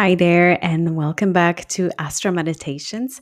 [0.00, 3.20] Hi there, and welcome back to Astro Meditations.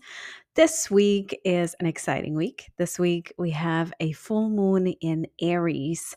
[0.56, 2.70] This week is an exciting week.
[2.76, 6.14] This week we have a full moon in Aries,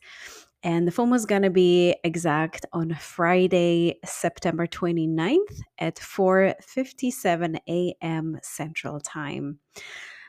[0.62, 7.58] and the full moon is going to be exact on Friday, September 29th at 4:57
[7.70, 8.38] a.m.
[8.44, 9.60] Central Time.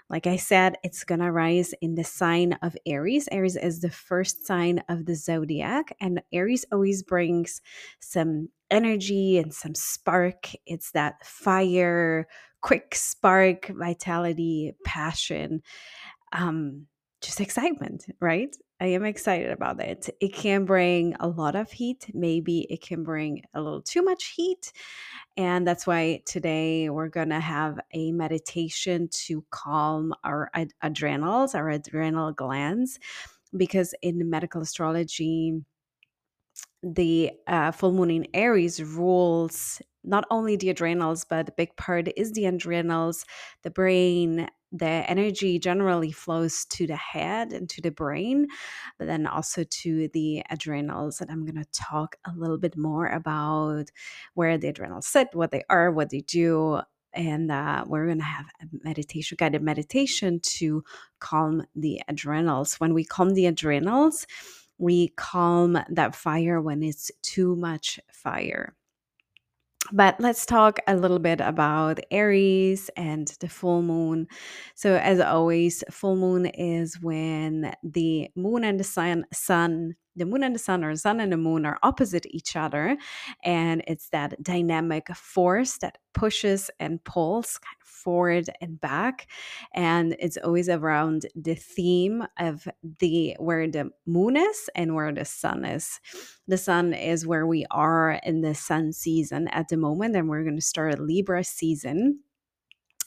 [0.08, 3.28] Like I said, it's going to rise in the sign of Aries.
[3.32, 7.60] Aries is the first sign of the zodiac, and Aries always brings
[7.98, 10.50] some energy and some spark.
[10.66, 12.26] It's that fire,
[12.60, 15.62] quick spark, vitality, passion,
[16.32, 16.86] um,
[17.20, 18.54] just excitement, right?
[18.80, 20.08] I am excited about it.
[20.20, 22.06] It can bring a lot of heat.
[22.14, 24.72] Maybe it can bring a little too much heat.
[25.36, 31.54] And that's why today we're going to have a meditation to calm our ad- adrenals,
[31.54, 32.98] our adrenal glands,
[33.54, 35.60] because in medical astrology,
[36.82, 42.08] the uh, full moon in Aries rules not only the adrenals, but a big part
[42.16, 43.24] is the adrenals,
[43.62, 44.48] the brain.
[44.72, 48.46] The energy generally flows to the head and to the brain,
[48.98, 51.20] but then also to the adrenals.
[51.20, 53.90] And I'm going to talk a little bit more about
[54.34, 56.80] where the adrenals sit, what they are, what they do.
[57.12, 60.84] And uh, we're going to have a meditation, guided meditation to
[61.18, 62.74] calm the adrenals.
[62.74, 64.24] When we calm the adrenals,
[64.80, 68.74] we calm that fire when it's too much fire.
[69.92, 74.28] But let's talk a little bit about Aries and the full moon.
[74.74, 80.44] So, as always, full moon is when the moon and the sun, sun, the moon
[80.44, 82.96] and the sun, or sun and the moon, are opposite each other,
[83.42, 89.26] and it's that dynamic force that pushes and pulls kind of forward and back,
[89.74, 95.24] and it's always around the theme of the where the moon is and where the
[95.24, 95.98] sun is.
[96.46, 100.42] The sun is where we are in the sun season at the moment and we're
[100.42, 102.20] going to start a libra season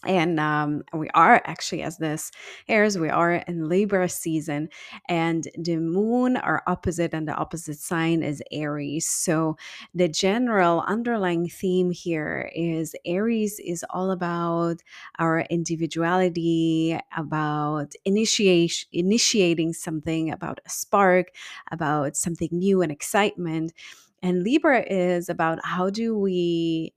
[0.06, 2.31] and um, we are actually as this
[2.68, 4.69] airs we are in libra season
[5.09, 9.08] and the moon are opposite and the opposite sign is aries.
[9.08, 9.58] So
[9.94, 14.81] the general underlying theme here is aries is all about
[15.19, 21.31] our individuality about initiation initiating something about a spark
[21.72, 23.74] about something new and excitement.
[24.22, 26.94] And libra is about how do we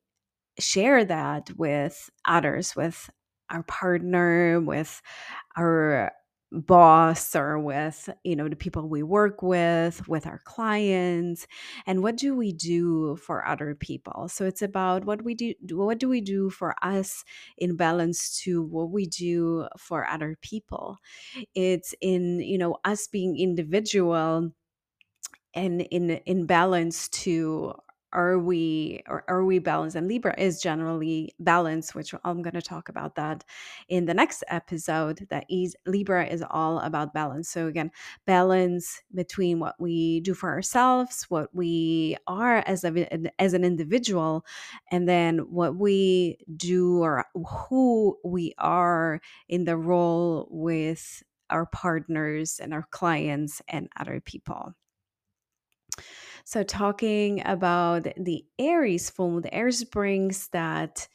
[0.58, 3.10] share that with others, with
[3.50, 5.02] our partner, with
[5.56, 6.12] our
[6.52, 11.44] boss or with you know the people we work with with our clients
[11.86, 14.28] and what do we do for other people?
[14.28, 17.24] So it's about what we do what do we do for us
[17.58, 20.98] in balance to what we do for other people.
[21.54, 24.52] It's in you know us being individual
[25.54, 27.74] and in in balance to
[28.12, 29.96] are we or are we balanced?
[29.96, 33.44] And libra is generally balanced which i'm going to talk about that
[33.88, 37.48] in the next episode that is libra is all about balance.
[37.48, 37.90] So again
[38.26, 44.44] balance between what we do for ourselves what we are as a as an individual
[44.90, 52.60] and then what we do or who we are in the role with our partners
[52.62, 54.74] and our clients and other people
[56.48, 61.08] so, talking about the Aries full moon, the Aries brings that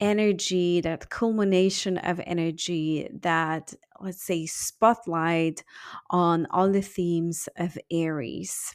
[0.00, 5.62] energy, that culmination of energy, that let's say spotlight
[6.10, 8.74] on all the themes of Aries.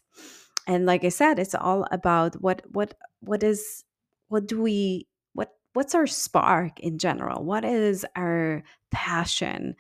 [0.65, 3.83] And like I said, it's all about what what what is
[4.29, 7.43] what do we what what's our spark in general?
[7.43, 9.75] What is our passion?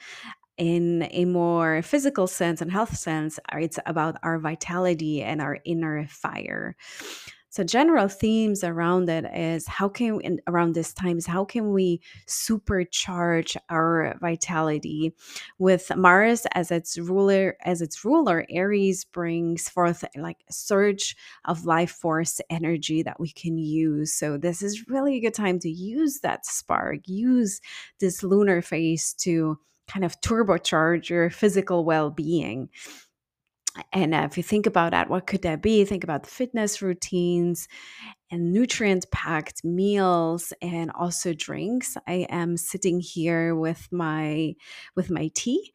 [0.57, 5.59] In a more physical sense and health sense, uh, it's about our vitality and our
[5.65, 6.75] inner fire.
[7.55, 11.71] So general themes around it is how can in, around this time is how can
[11.71, 15.13] we supercharge our vitality
[15.57, 21.15] with Mars as its ruler as its ruler Aries brings forth like a surge
[21.45, 24.13] of life force energy that we can use.
[24.13, 27.61] So this is really a good time to use that spark, use
[28.01, 32.69] this lunar phase to kind of turbocharge your physical well-being.
[33.91, 35.83] And uh, if you think about that what could that be?
[35.83, 37.67] Think about the fitness routines
[38.31, 41.97] and nutrient packed meals and also drinks.
[42.07, 44.55] I am sitting here with my
[44.95, 45.73] with my tea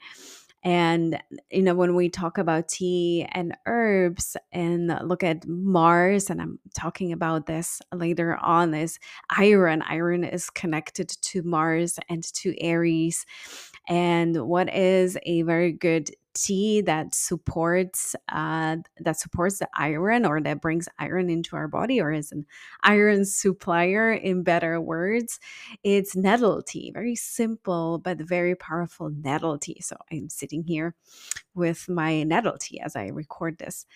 [0.62, 6.40] and you know when we talk about tea and herbs and look at mars and
[6.40, 8.98] i'm talking about this later on is
[9.30, 9.82] iron.
[9.82, 13.26] Iron is connected to mars and to aries.
[13.88, 20.40] And what is a very good tea that supports uh, that supports the iron or
[20.40, 22.46] that brings iron into our body or is an
[22.82, 25.40] iron supplier in better words
[25.82, 29.80] it's nettle tea very simple but very powerful nettle tea.
[29.80, 30.94] So i'm sitting here
[31.54, 33.86] with my nettle tea as i record this.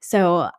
[0.00, 0.50] So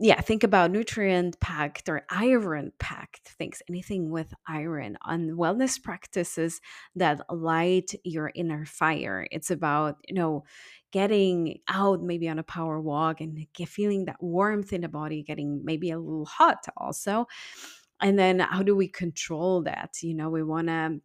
[0.00, 6.60] yeah, think about nutrient packed or iron packed things, anything with iron on wellness practices
[6.94, 9.26] that light your inner fire.
[9.30, 10.44] It's about, you know,
[10.92, 15.62] getting out maybe on a power walk and feeling that warmth in the body, getting
[15.64, 17.26] maybe a little hot also.
[18.00, 20.02] And then how do we control that?
[20.02, 21.00] You know, we want to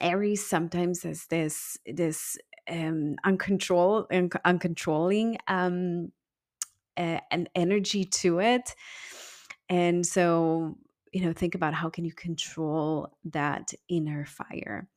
[0.00, 2.36] Aries sometimes has this this
[2.68, 6.10] um uncontrol un- uncontrolling um
[6.96, 8.74] an energy to it.
[9.68, 10.76] And so
[11.12, 14.88] you know think about how can you control that inner fire.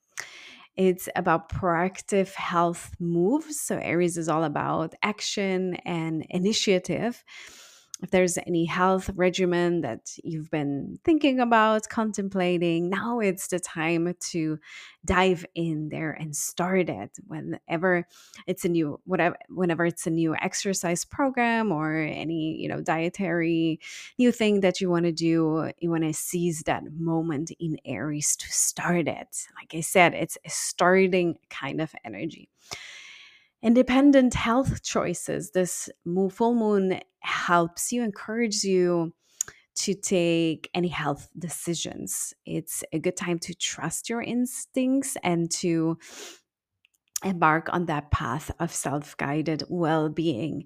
[0.76, 3.60] It's about proactive health moves.
[3.60, 7.24] So aries is all about action and initiative
[8.04, 14.14] if there's any health regimen that you've been thinking about, contemplating, now it's the time
[14.32, 14.60] to
[15.04, 17.18] dive in there and start it.
[17.26, 18.08] Whenever
[18.46, 23.80] it's a new whatever whenever it's a new exercise program or any, you know, dietary
[24.20, 28.36] new thing that you want to do, you want to seize that moment in Aries
[28.36, 29.48] to start it.
[29.56, 32.50] Like I said, it's a starting kind of energy
[33.68, 35.52] independent health choices.
[35.52, 35.90] This
[36.32, 39.14] full moon helps you, encourages you
[39.76, 42.34] to take any health decisions.
[42.46, 45.98] It's a good time to trust your instincts and to
[47.26, 50.64] embark on that path of self guided well being.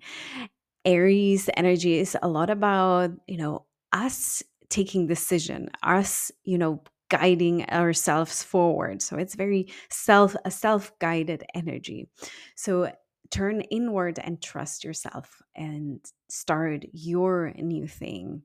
[0.85, 7.69] Aries energy is a lot about, you know, us taking decision, us, you know, guiding
[7.69, 9.01] ourselves forward.
[9.01, 12.07] So it's very self a self-guided energy.
[12.55, 12.91] So
[13.29, 15.99] turn inward and trust yourself and
[16.29, 18.43] start your new thing.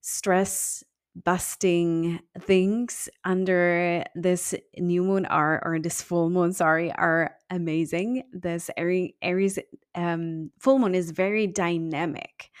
[0.00, 0.84] Stress
[1.24, 8.70] busting things under this new moon are or this full moon sorry are amazing this
[8.76, 9.58] aries, aries
[9.96, 12.52] um, full moon is very dynamic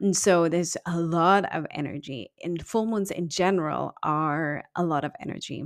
[0.00, 5.04] and so there's a lot of energy and full moons in general are a lot
[5.04, 5.64] of energy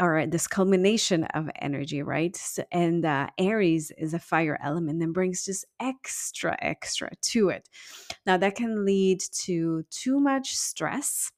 [0.00, 2.38] or this culmination of energy right?
[2.70, 7.68] And uh, aries is a fire element and brings just extra extra to it.
[8.26, 11.32] Now that can lead to too much stress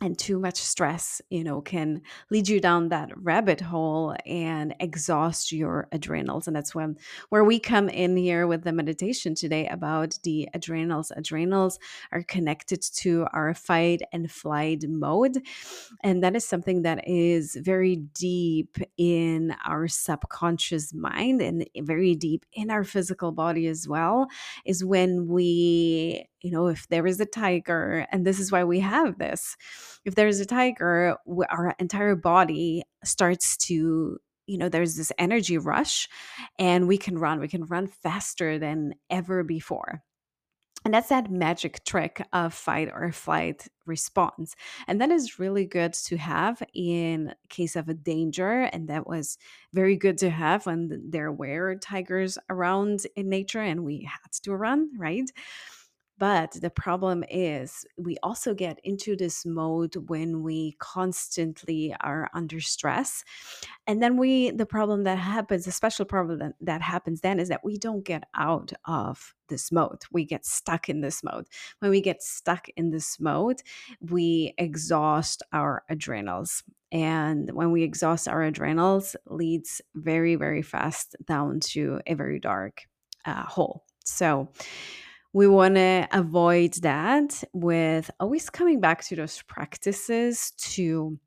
[0.00, 5.52] and too much stress you know can lead you down that rabbit hole and exhaust
[5.52, 6.96] your adrenals and that's when
[7.28, 11.12] where we come in here with the meditation today about the adrenals.
[11.16, 11.78] Adrenals
[12.12, 15.38] are connected to our fight and flight mode
[16.02, 22.44] and that is something that is very deep in our subconscious mind and very deep
[22.52, 24.26] in our physical body as well
[24.64, 28.78] is when we you know if there is a tiger and this is why we
[28.80, 29.56] have this
[30.04, 31.16] if there's a tiger,
[31.48, 36.06] our entire body starts to you know there's this energy rush
[36.58, 40.02] and we can run we can run faster than ever before.
[40.84, 44.54] And that's that magic trick of fight or flight response
[44.86, 49.38] and that is really good to have in case of a danger and that was
[49.72, 54.54] very good to have when there were tigers around in nature and we had to
[54.54, 55.30] run right
[56.18, 62.60] but the problem is, we also get into this mode when we constantly are under
[62.60, 63.24] stress.
[63.86, 67.48] And then we, the problem that happens, the special problem that, that happens then is
[67.48, 70.02] that we don't get out of this mode.
[70.12, 71.46] We get stuck in this mode.
[71.80, 73.60] When we get stuck in this mode,
[74.00, 76.62] we exhaust our adrenals.
[76.92, 82.82] And when we exhaust our adrenals, leads very, very fast down to a very dark
[83.24, 83.84] uh, hole.
[84.04, 84.48] So,
[85.34, 91.18] we want to avoid that with always coming back to those practices to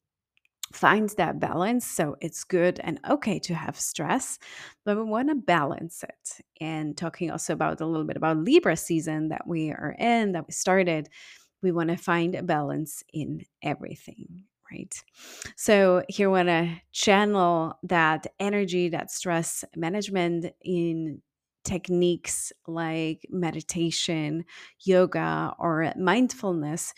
[0.73, 1.85] find that balance.
[1.85, 4.39] So it's good and okay to have stress,
[4.85, 6.41] but we want to balance it.
[6.61, 10.47] And talking also about a little bit about Libra season that we are in, that
[10.47, 11.09] we started,
[11.61, 14.45] we want to find a balance in everything.
[14.71, 14.93] Right.
[15.55, 21.21] So here, we want to channel that energy, that stress management in
[21.67, 24.45] techniques like meditation,
[24.79, 26.93] yoga, or mindfulness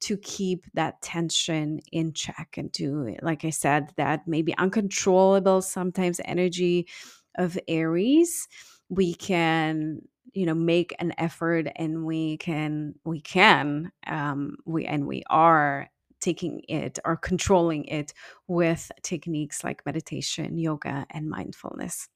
[0.00, 6.20] to keep that tension in check and to, like I said, that maybe uncontrollable sometimes
[6.24, 6.88] energy
[7.36, 8.48] of Aries.
[8.88, 10.00] We can
[10.32, 15.88] you know make an effort and we can we can um we and we are
[16.20, 18.12] taking it or controlling it
[18.48, 22.08] with techniques like meditation yoga and mindfulness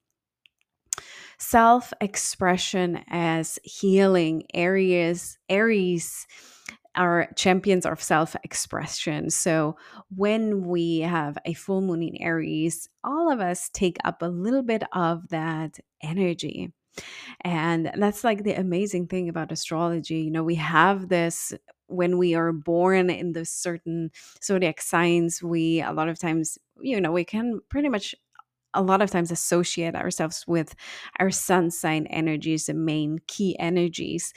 [1.38, 6.26] self expression as healing areas aries
[6.98, 9.30] are champions of self expression.
[9.30, 9.76] So,
[10.14, 14.62] when we have a full moon in Aries, all of us take up a little
[14.62, 16.72] bit of that energy.
[17.42, 20.22] And that's like the amazing thing about astrology.
[20.22, 21.52] You know, we have this
[21.86, 24.10] when we are born in the certain
[24.42, 28.14] zodiac signs, we a lot of times, you know, we can pretty much
[28.74, 30.74] a lot of times associate ourselves with
[31.18, 34.32] our sun sign energies, the main key energies.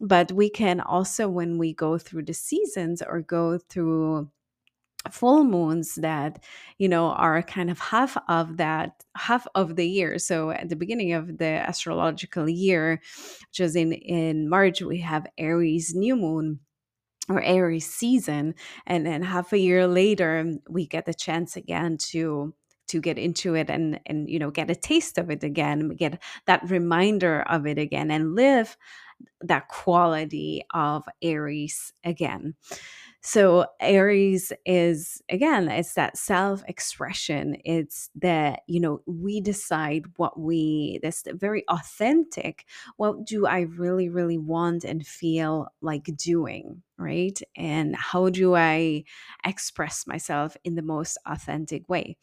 [0.00, 4.30] But we can also, when we go through the seasons or go through
[5.10, 6.42] full moons that
[6.78, 10.74] you know are kind of half of that half of the year so at the
[10.74, 13.00] beginning of the astrological year
[13.48, 16.58] which is in in march we have aries new moon
[17.28, 18.54] or Aries season,
[18.86, 22.54] and then half a year later, we get the chance again to
[22.88, 26.22] to get into it and and you know get a taste of it again, get
[26.46, 28.76] that reminder of it again, and live
[29.40, 32.54] that quality of Aries again.
[33.26, 37.56] So Aries is again, it's that self-expression.
[37.64, 42.66] It's that, you know, we decide what we that's very authentic.
[42.98, 46.84] What do I really, really want and feel like doing?
[46.98, 47.38] Right.
[47.56, 49.02] And how do I
[49.44, 52.16] express myself in the most authentic way?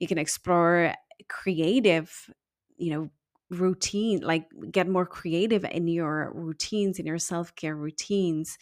[0.00, 0.92] You can explore
[1.28, 2.28] creative,
[2.76, 3.10] you know,
[3.50, 8.58] routine like get more creative in your routines in your self-care routines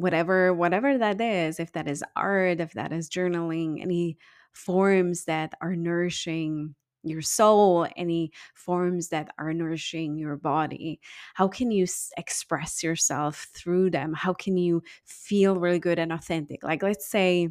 [0.00, 4.16] whatever whatever that is if that is art if that is journaling any
[4.52, 11.00] forms that are nourishing your soul any forms that are nourishing your body
[11.34, 14.12] how can you s- express yourself through them?
[14.14, 16.62] How can you feel really good and authentic?
[16.62, 17.50] Like let's say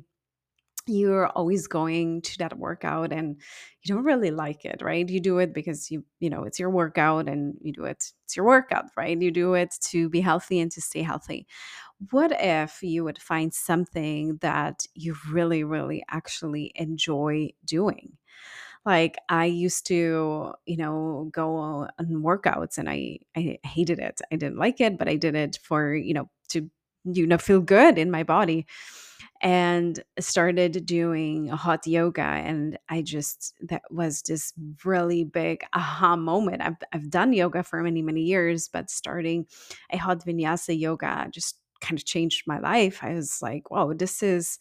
[0.89, 3.37] you're always going to that workout and
[3.83, 5.07] you don't really like it right?
[5.07, 8.35] You do it because you you know it's your workout and you do it it's
[8.35, 9.19] your workout right?
[9.21, 11.47] You do it to be healthy and to stay healthy.
[12.11, 18.17] What if you would find something that you really really actually enjoy doing?
[18.85, 24.21] Like I used to, you know, go on workouts and I I hated it.
[24.31, 26.69] I didn't like it, but I did it for, you know, to
[27.05, 28.65] you know feel good in my body
[29.41, 34.53] and started doing hot yoga and i just that was this
[34.83, 39.45] really big aha moment i've, I've done yoga for many many years but starting
[39.91, 44.21] a hot vinyasa yoga just kind of changed my life i was like whoa this
[44.21, 44.59] is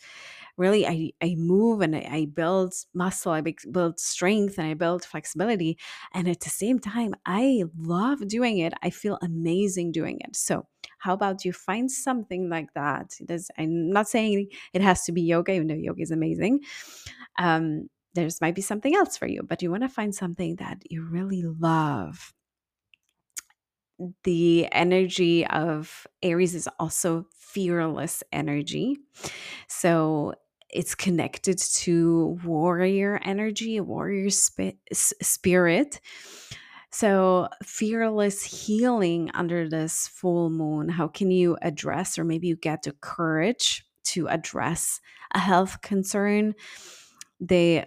[0.58, 5.04] really I, I move and I, I build muscle, I build strength and I build
[5.04, 5.78] flexibility.
[6.12, 8.74] And at the same time, I love doing it.
[8.82, 10.36] I feel amazing doing it.
[10.36, 10.66] So
[10.98, 13.14] how about you find something like that?
[13.20, 16.60] There's, I'm not saying it has to be yoga, even though yoga is amazing.
[17.38, 20.82] Um, there's might be something else for you, but you want to find something that
[20.90, 22.32] you really love
[24.24, 28.98] the energy of Aries is also fearless energy.
[29.68, 30.34] So
[30.70, 36.00] it's connected to warrior energy, warrior sp- spirit.
[36.90, 40.88] So, fearless healing under this full moon.
[40.88, 45.00] How can you address, or maybe you get the courage to address
[45.34, 46.54] a health concern?
[47.40, 47.84] The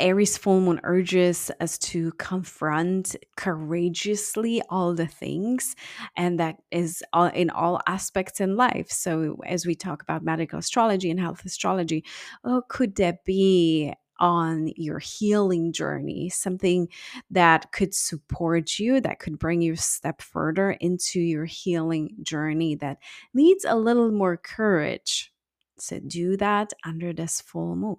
[0.00, 5.74] Aries full moon urges us to confront courageously all the things,
[6.16, 8.90] and that is all, in all aspects in life.
[8.90, 12.04] So, as we talk about medical astrology and health astrology,
[12.44, 16.28] oh, could there be on your healing journey?
[16.28, 16.88] Something
[17.30, 22.74] that could support you, that could bring you a step further into your healing journey
[22.76, 22.98] that
[23.32, 25.32] needs a little more courage.
[25.78, 27.96] So, do that under this full moon.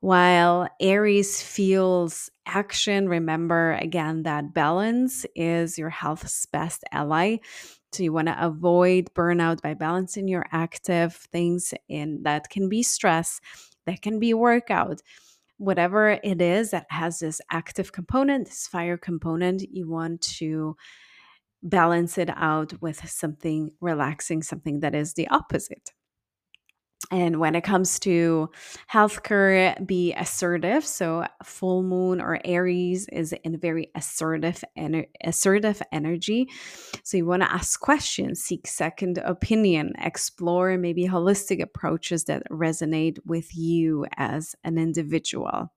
[0.00, 7.38] While Aries feels action, remember again that balance is your health's best ally.
[7.92, 12.82] So you want to avoid burnout by balancing your active things in that can be
[12.82, 13.40] stress,
[13.88, 15.00] that can be workout.
[15.56, 20.76] Whatever it is that has this active component, this fire component, you want to
[21.62, 25.90] balance it out with something relaxing, something that is the opposite.
[27.10, 28.50] And when it comes to
[28.92, 30.84] healthcare, be assertive.
[30.84, 36.48] So full moon or Aries is in very assertive ener- assertive energy.
[37.04, 43.18] So you want to ask questions, seek second opinion, explore maybe holistic approaches that resonate
[43.24, 45.72] with you as an individual.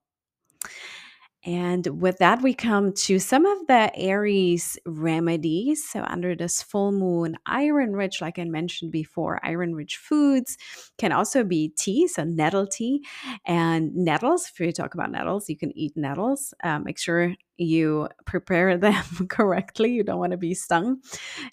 [1.44, 5.84] And with that, we come to some of the Aries remedies.
[5.88, 10.56] So, under this full moon, iron rich, like I mentioned before, iron rich foods
[10.98, 13.04] can also be tea, so nettle tea
[13.44, 14.48] and nettles.
[14.52, 16.54] If you talk about nettles, you can eat nettles.
[16.62, 19.92] Um, make sure you prepare them correctly.
[19.92, 21.00] You don't want to be stung.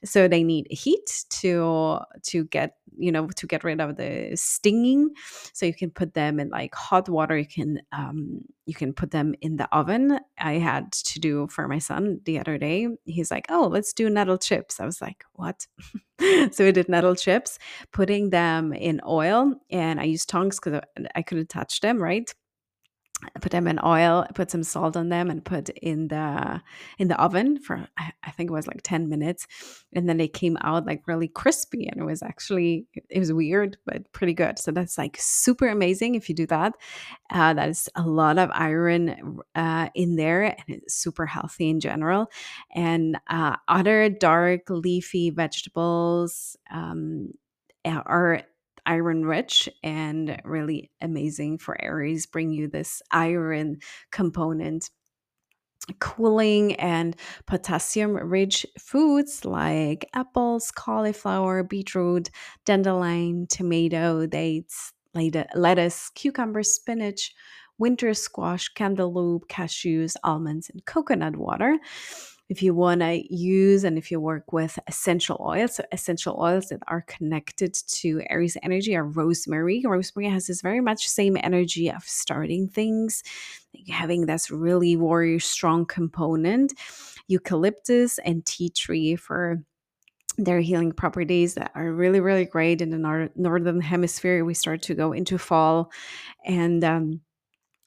[0.04, 5.10] So they need heat to to get you know to get rid of the stinging.
[5.54, 7.38] So you can put them in like hot water.
[7.38, 10.20] You can um, you can put them in the oven.
[10.38, 12.88] I had to do for my son the other day.
[13.06, 15.66] He's like, "Oh, let's do nettle chips." I was like, "What?"
[16.52, 17.58] so we did nettle chips,
[17.92, 20.82] putting them in oil, and I used tongs because
[21.16, 22.02] I couldn't touch them.
[22.02, 22.34] Right,
[23.42, 26.62] put them in oil put some salt on them and put in the
[26.98, 29.48] in the oven for i think it was like 10 minutes.
[29.94, 33.78] And then they came out like really crispy and it was actually it was weird
[33.86, 34.60] but pretty good.
[34.60, 36.74] So that's like super amazing if you do that.
[37.30, 41.80] Uh, that is a lot of iron uh, in there and it's super healthy in
[41.80, 42.28] general.
[42.74, 47.32] And uh, other dark leafy vegetables um,
[47.86, 48.44] are
[48.90, 53.78] iron rich and really amazing for Aries, bring you this iron
[54.12, 54.90] component.
[56.00, 57.16] Cooling and
[57.48, 62.30] potassium rich foods like apples, cauliflower, beetroot,
[62.66, 64.92] dandelion, tomato, dates,
[65.56, 67.34] lettuce, cucumber, spinach,
[67.80, 71.78] winter squash, cantaloupe, cashews, almonds, and coconut water
[72.50, 76.70] if you want to use and if you work with essential oils, so essential oils
[76.70, 79.84] that are connected to Aries energy are rosemary.
[79.86, 83.24] Rosemary has this very much same energy of starting things,
[83.90, 86.74] having this really warrior strong component.
[87.28, 89.62] Eucalyptus and tea tree for
[90.40, 94.82] their healing properties that are really really great in the nor- northern hemisphere we start
[94.82, 95.92] to go into fall
[96.46, 97.20] and um,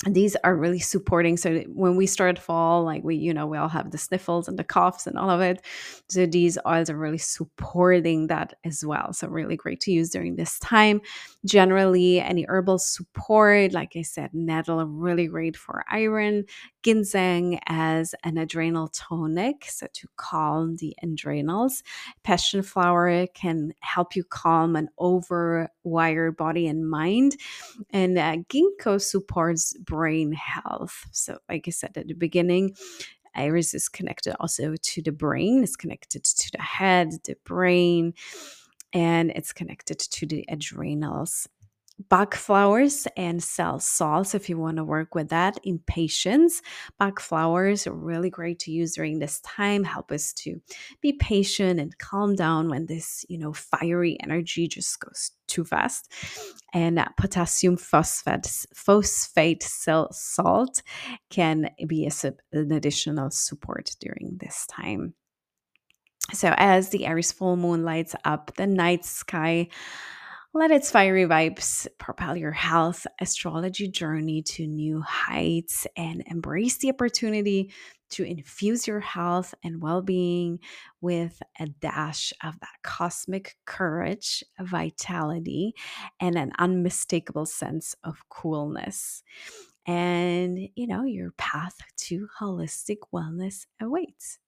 [0.06, 1.36] these are really supporting.
[1.36, 4.58] So when we start fall like we you know we all have the sniffles and
[4.58, 5.64] the coughs and all of it.
[6.08, 9.12] So these oils are really supporting that as well.
[9.12, 11.00] So really great to use during this time.
[11.46, 16.44] Generally any herbal support like i said nettle really great for iron
[16.82, 21.82] ginseng as an adrenal tonic so to calm the adrenals
[22.22, 27.36] passion flower can help you calm an overwired body and mind
[27.90, 31.06] and uh, ginkgo supports brain health.
[31.12, 32.76] So, like I said at the beginning,
[33.36, 38.14] Aries is connected also to the brain, it's connected to the head, the brain,
[38.92, 41.48] and it's connected to the adrenals.
[42.08, 46.62] Bach flowers and cell salts if you want to work with that in Impatiens.
[46.98, 50.60] Bach flowers are really great to use during this time, help us to
[51.00, 56.10] be patient and calm down when this, you know, fiery energy just goes too fast.
[56.72, 60.82] And uh, potassium phosphate, phosphate cell salt
[61.30, 65.14] can be a, an additional support during this time.
[66.32, 69.68] So, as the Aries full moon lights up the night sky,
[70.54, 76.90] let its fiery vibes propel your health astrology journey to new heights and embrace the
[76.90, 77.72] opportunity
[78.10, 80.58] to infuse your health and well being
[81.00, 85.74] with a dash of that cosmic courage, vitality,
[86.20, 89.22] and an unmistakable sense of coolness.
[89.86, 94.38] And, you know, your path to holistic wellness awaits.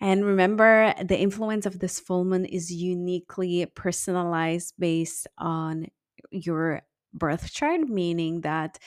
[0.00, 5.88] And remember, the influence of this full moon is uniquely personalized based on
[6.30, 8.78] your birth chart, meaning that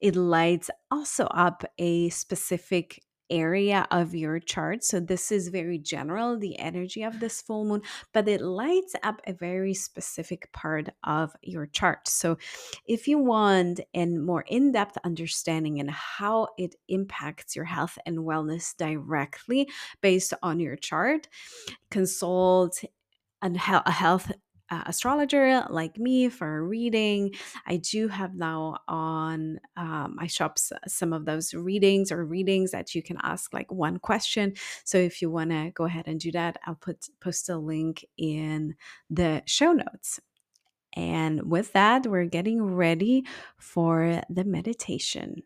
[0.00, 4.84] it lights also up a specific area of your chart.
[4.84, 9.20] So this is very general, the energy of this full moon, but it lights up
[9.26, 12.08] a very specific part of your chart.
[12.08, 12.38] So
[12.86, 18.76] if you want a more in-depth understanding and how it impacts your health and wellness
[18.76, 19.68] directly
[20.00, 21.28] based on your chart,
[21.90, 22.82] consult
[23.40, 24.32] a health
[24.70, 27.34] uh, astrologer like me for a reading.
[27.66, 32.94] I do have now on um, my shops some of those readings or readings that
[32.94, 34.54] you can ask like one question.
[34.84, 38.04] So if you want to go ahead and do that, I'll put post a link
[38.16, 38.76] in
[39.10, 40.20] the show notes.
[40.94, 43.24] And with that, we're getting ready
[43.58, 45.42] for the meditation.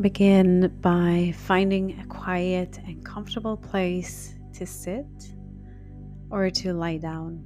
[0.00, 5.04] Begin by finding a quiet and comfortable place to sit
[6.30, 7.44] or to lie down.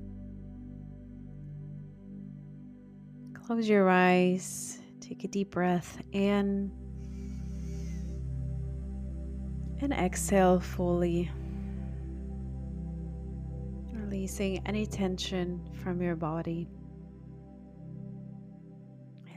[3.35, 6.71] Close your eyes, take a deep breath in,
[9.81, 11.33] and exhale fully,
[13.93, 16.69] releasing any tension from your body.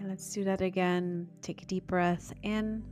[0.05, 1.27] let's do that again.
[1.41, 2.83] Take a deep breath in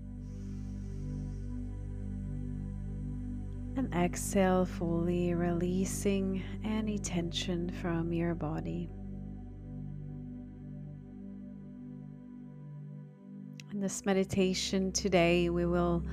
[3.77, 8.89] And exhale, fully releasing any tension from your body.
[13.73, 16.05] In this meditation today, we will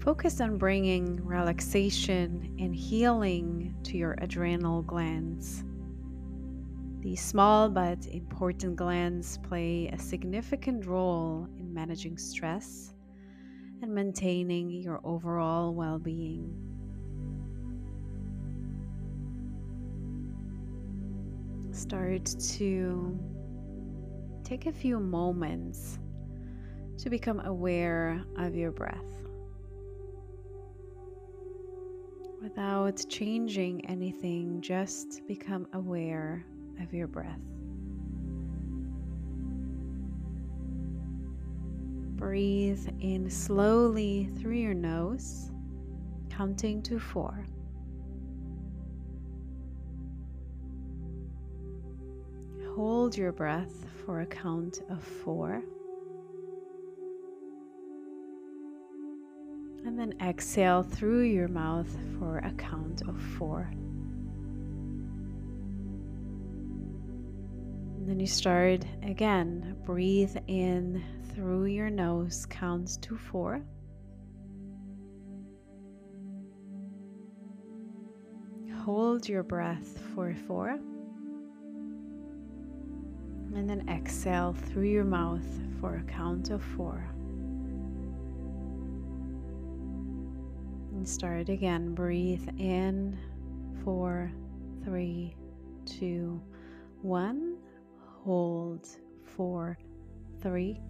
[0.00, 5.62] focus on bringing relaxation and healing to your adrenal glands.
[6.98, 12.92] These small but important glands play a significant role in managing stress
[13.82, 16.73] and maintaining your overall well being.
[21.74, 22.24] Start
[22.56, 23.18] to
[24.44, 25.98] take a few moments
[26.98, 29.24] to become aware of your breath
[32.40, 36.46] without changing anything, just become aware
[36.80, 37.40] of your breath.
[42.16, 45.50] Breathe in slowly through your nose,
[46.30, 47.46] counting to four.
[52.86, 55.62] Hold your breath for a count of four.
[59.86, 63.70] And then exhale through your mouth for a count of four.
[67.96, 69.78] And then you start again.
[69.86, 71.02] Breathe in
[71.34, 73.62] through your nose, counts to four.
[78.82, 80.78] Hold your breath for four.
[83.54, 85.46] And then exhale through your mouth
[85.80, 87.06] for a count of four.
[90.92, 91.94] And start again.
[91.94, 93.18] Breathe in
[93.84, 94.32] four,
[94.84, 95.36] three,
[95.86, 96.40] two,
[97.02, 97.56] one
[98.24, 98.88] hold
[99.36, 99.78] four,
[100.40, 100.80] three,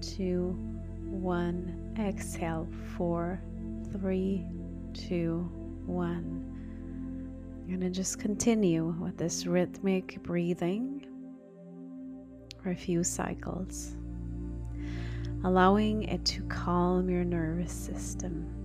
[0.00, 0.56] two,
[1.04, 1.94] one.
[1.98, 3.42] Exhale four,
[3.92, 4.46] three,
[4.94, 5.50] two,
[5.84, 6.44] one.
[7.60, 10.97] I'm going to just continue with this rhythmic breathing
[12.68, 13.96] for a few cycles,
[15.42, 18.57] allowing it to calm your nervous system.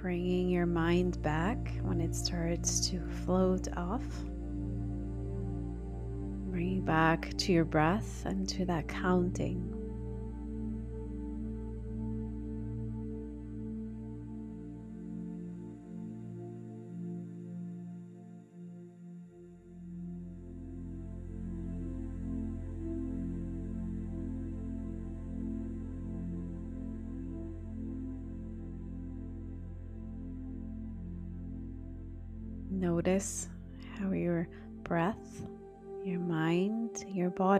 [0.00, 4.02] Bringing your mind back when it starts to float off.
[6.50, 9.79] Bringing back to your breath and to that counting.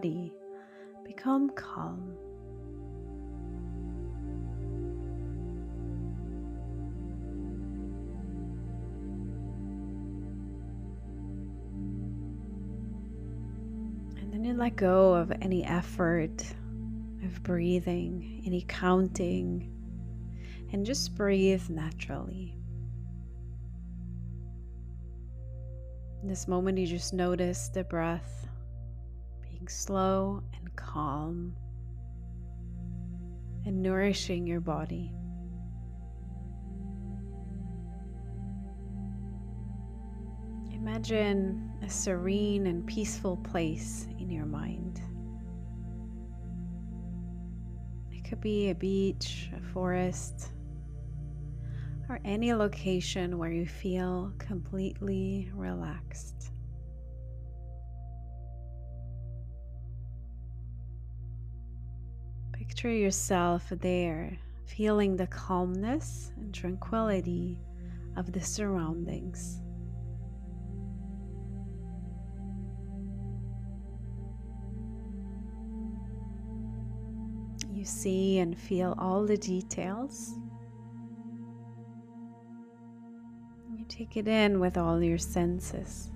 [0.00, 0.32] Body
[1.04, 2.14] become calm.
[14.16, 16.44] And then you let go of any effort
[17.24, 19.70] of breathing, any counting,
[20.72, 22.54] and just breathe naturally.
[26.22, 28.49] In this moment, you just notice the breath
[29.70, 31.54] slow and calm
[33.64, 35.12] and nourishing your body.
[40.72, 45.00] Imagine a serene and peaceful place in your mind.
[48.10, 50.52] It could be a beach, a forest,
[52.08, 56.39] or any location where you feel completely relaxed.
[62.70, 67.58] Picture yourself there, feeling the calmness and tranquility
[68.16, 69.60] of the surroundings.
[77.72, 80.32] You see and feel all the details
[83.76, 86.12] You Take it in with all your senses.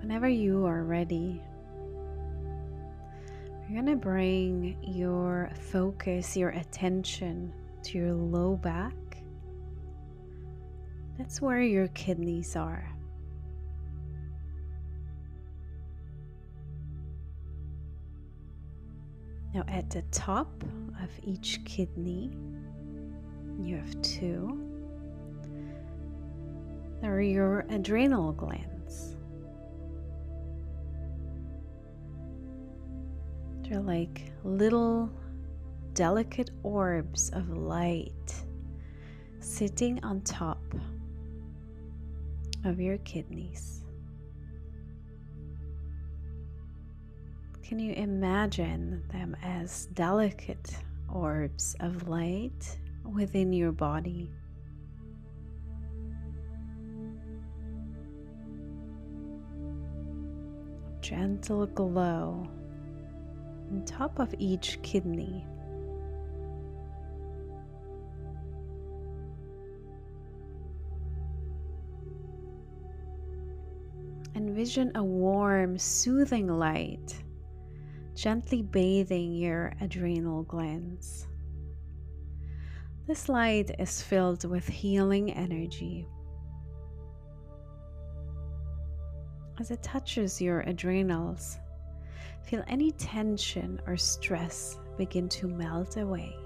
[0.00, 1.42] Whenever you are ready,
[3.68, 8.94] you're going to bring your focus, your attention to your low back.
[11.18, 12.88] That's where your kidneys are.
[19.54, 20.62] Now, at the top
[21.02, 22.30] of each kidney,
[23.58, 24.65] you have two.
[27.00, 29.16] There are your adrenal glands.
[33.62, 35.10] They're like little
[35.92, 38.34] delicate orbs of light
[39.40, 40.62] sitting on top
[42.64, 43.84] of your kidneys.
[47.62, 50.76] Can you imagine them as delicate
[51.12, 54.30] orbs of light within your body?
[61.08, 62.48] Gentle glow
[63.70, 65.46] on top of each kidney.
[74.34, 77.22] Envision a warm, soothing light
[78.16, 81.28] gently bathing your adrenal glands.
[83.06, 86.08] This light is filled with healing energy.
[89.58, 91.56] As it touches your adrenals,
[92.42, 96.36] feel any tension or stress begin to melt away.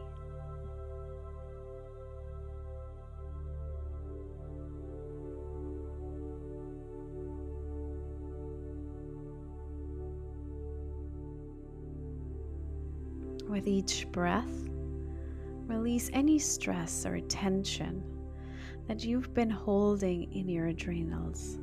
[13.48, 14.46] With each breath,
[15.66, 18.04] release any stress or tension
[18.86, 21.58] that you've been holding in your adrenals.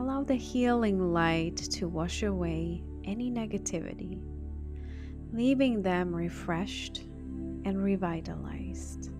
[0.00, 4.18] Allow the healing light to wash away any negativity,
[5.30, 7.02] leaving them refreshed
[7.66, 9.10] and revitalized.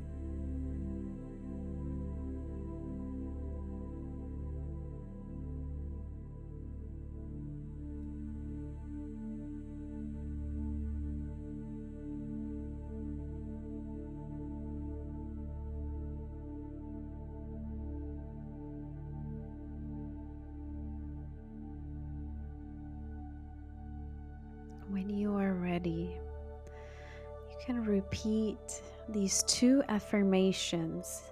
[28.51, 31.23] Repeat these two affirmations.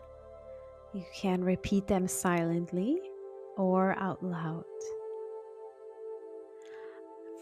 [0.93, 2.99] You can repeat them silently
[3.57, 4.65] or out loud.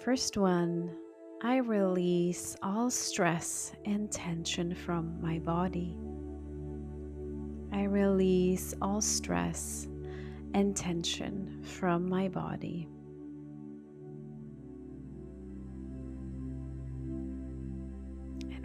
[0.00, 0.96] First one,
[1.42, 5.96] I release all stress and tension from my body.
[7.72, 9.88] I release all stress
[10.54, 12.88] and tension from my body.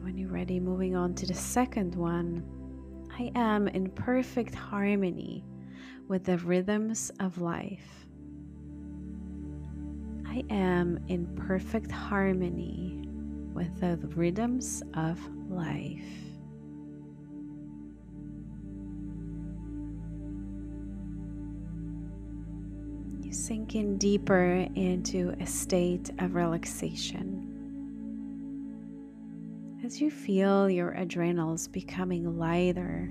[0.02, 2.44] When you're ready, moving on to the second one.
[3.18, 5.46] I am in perfect harmony
[6.08, 7.88] with the rhythms of life.
[10.26, 13.04] I am in perfect harmony
[13.54, 16.02] with the rhythms of life.
[23.22, 27.51] You sink in deeper into a state of relaxation
[29.92, 33.10] as you feel your adrenals becoming lighter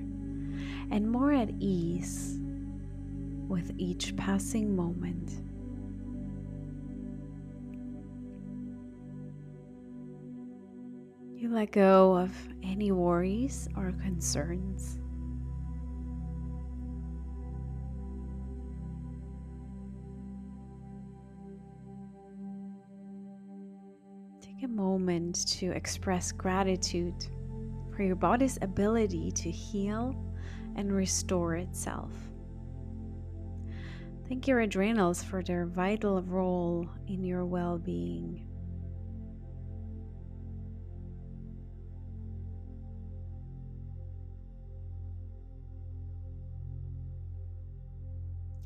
[0.90, 2.38] and more at ease
[3.48, 5.30] with each passing moment.
[11.36, 14.99] You let go of any worries or concerns.
[24.80, 27.26] Moment to express gratitude
[27.94, 30.16] for your body's ability to heal
[30.74, 32.10] and restore itself.
[34.26, 38.46] Thank your adrenals for their vital role in your well being.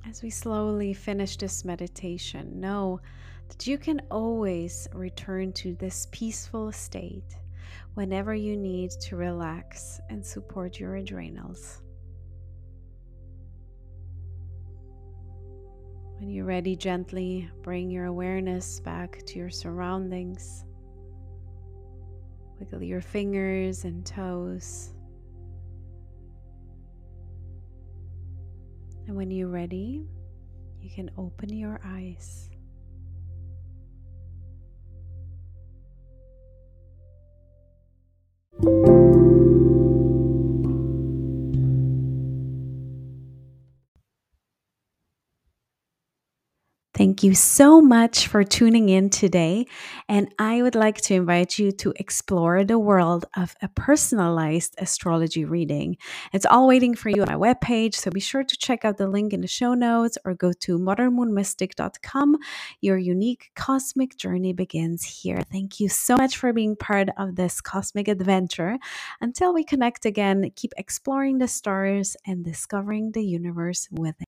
[0.09, 3.01] As we slowly finish this meditation, know
[3.49, 7.37] that you can always return to this peaceful state
[7.95, 11.81] whenever you need to relax and support your adrenals.
[16.19, 20.65] When you're ready, gently bring your awareness back to your surroundings.
[22.59, 24.95] Wiggle your fingers and toes.
[29.07, 30.07] And when you're ready,
[30.81, 32.49] you can open your eyes.
[47.15, 49.67] Thank you so much for tuning in today.
[50.09, 55.45] And I would like to invite you to explore the world of a personalized astrology
[55.45, 55.97] reading.
[56.33, 57.95] It's all waiting for you on my webpage.
[57.95, 60.77] So be sure to check out the link in the show notes or go to
[60.77, 62.39] modernmoonmystic.com.
[62.81, 65.41] Your unique cosmic journey begins here.
[65.53, 68.77] Thank you so much for being part of this cosmic adventure.
[69.21, 74.24] Until we connect again, keep exploring the stars and discovering the universe within.